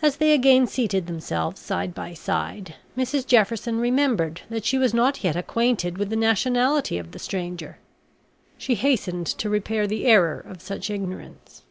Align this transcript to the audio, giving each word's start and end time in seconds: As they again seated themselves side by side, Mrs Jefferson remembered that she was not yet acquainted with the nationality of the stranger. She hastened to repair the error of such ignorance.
As 0.00 0.16
they 0.16 0.32
again 0.32 0.66
seated 0.66 1.06
themselves 1.06 1.60
side 1.60 1.92
by 1.94 2.14
side, 2.14 2.76
Mrs 2.96 3.26
Jefferson 3.26 3.76
remembered 3.78 4.40
that 4.48 4.64
she 4.64 4.78
was 4.78 4.94
not 4.94 5.22
yet 5.22 5.36
acquainted 5.36 5.98
with 5.98 6.08
the 6.08 6.16
nationality 6.16 6.96
of 6.96 7.10
the 7.12 7.18
stranger. 7.18 7.76
She 8.56 8.76
hastened 8.76 9.26
to 9.26 9.50
repair 9.50 9.86
the 9.86 10.06
error 10.06 10.40
of 10.40 10.62
such 10.62 10.88
ignorance. 10.88 11.64